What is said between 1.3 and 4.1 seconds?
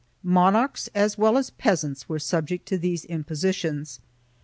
as peasants were subject to these impositions.